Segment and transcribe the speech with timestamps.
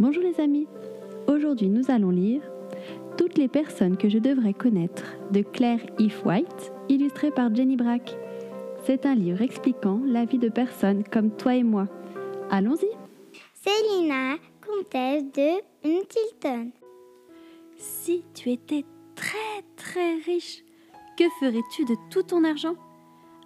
[0.00, 0.66] Bonjour les amis,
[1.26, 2.40] aujourd'hui nous allons lire
[3.18, 8.16] Toutes les personnes que je devrais connaître de Claire If White, illustré par Jenny Brack.
[8.86, 11.86] C'est un livre expliquant la vie de personnes comme toi et moi.
[12.48, 12.88] Allons-y
[13.52, 14.36] Célina,
[14.66, 16.70] comtesse de Huntington.
[17.76, 20.64] Si tu étais très très riche,
[21.18, 22.76] que ferais-tu de tout ton argent?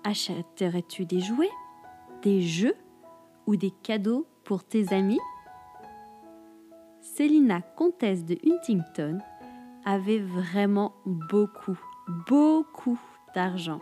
[0.04, 1.50] Achèterais-tu des jouets,
[2.22, 2.76] des jeux
[3.48, 5.18] ou des cadeaux pour tes amis?
[7.16, 9.18] Célina, comtesse de Huntington,
[9.84, 11.78] avait vraiment beaucoup,
[12.26, 12.98] beaucoup
[13.36, 13.78] d'argent.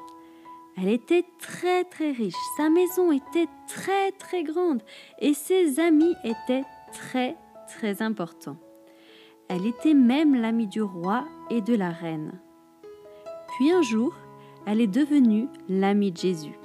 [0.77, 4.83] Elle était très très riche, sa maison était très très grande
[5.19, 7.37] et ses amis étaient très
[7.69, 8.59] très importants.
[9.49, 12.39] Elle était même l'amie du roi et de la reine.
[13.57, 14.15] Puis un jour,
[14.67, 16.59] elle est devenue l'amie de Jésus.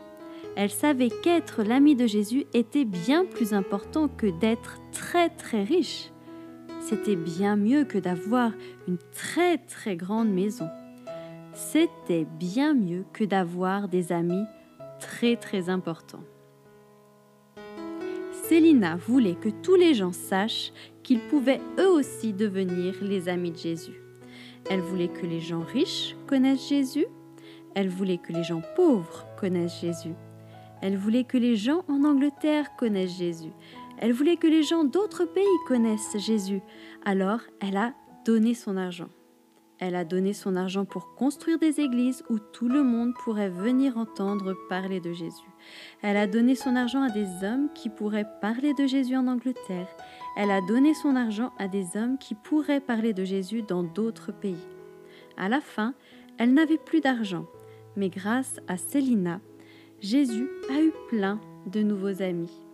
[0.57, 6.11] Elle savait qu'être l'amie de Jésus était bien plus important que d'être très très riche
[6.89, 8.53] c'était bien mieux que d'avoir
[8.87, 10.69] une très très grande maison.
[11.53, 14.45] C'était bien mieux que d'avoir des amis
[14.99, 16.23] très très importants.
[18.31, 20.71] Célina voulait que tous les gens sachent
[21.03, 24.01] qu'ils pouvaient eux aussi devenir les amis de Jésus.
[24.69, 27.07] Elle voulait que les gens riches connaissent Jésus.
[27.75, 30.13] Elle voulait que les gens pauvres connaissent Jésus.
[30.81, 33.51] Elle voulait que les gens en Angleterre connaissent Jésus.
[33.99, 36.61] Elle voulait que les gens d'autres pays connaissent Jésus.
[37.05, 37.93] Alors, elle a
[38.25, 39.09] donné son argent.
[39.79, 43.97] Elle a donné son argent pour construire des églises où tout le monde pourrait venir
[43.97, 45.49] entendre parler de Jésus.
[46.01, 49.87] Elle a donné son argent à des hommes qui pourraient parler de Jésus en Angleterre.
[50.35, 54.31] Elle a donné son argent à des hommes qui pourraient parler de Jésus dans d'autres
[54.31, 54.67] pays.
[55.37, 55.93] À la fin,
[56.39, 57.45] elle n'avait plus d'argent,
[57.95, 59.41] mais grâce à Célina,
[60.01, 62.66] Jésus a eu plein de nouveaux amis.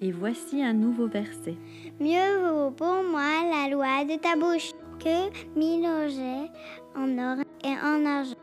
[0.00, 1.56] Et voici un nouveau verset.
[2.00, 6.50] Mieux vaut pour moi la loi de ta bouche que mille objets
[6.96, 8.34] en or et en argent.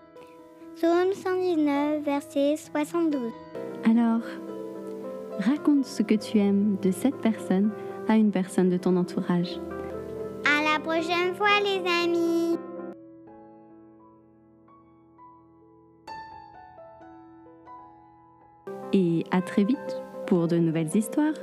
[0.76, 3.32] Psaume 119, verset 72.
[3.84, 4.22] Alors,
[5.40, 7.72] raconte ce que tu aimes de cette personne
[8.08, 9.60] à une personne de ton entourage.
[10.46, 12.58] À la prochaine fois, les amis.
[18.94, 20.02] Et à très vite
[20.32, 21.34] pour de nouvelles histoires.